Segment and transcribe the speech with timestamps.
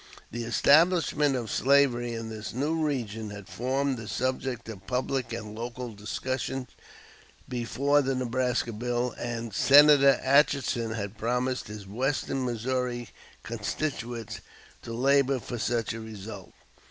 [0.31, 5.53] The establishment of slavery in this new region had formed the subject of public and
[5.53, 6.67] local discussion
[7.47, 13.09] before the Nebraska bill, and Senator Atchison had promised his western Missouri
[13.43, 14.41] constituents
[14.81, 16.51] to labor for such a result.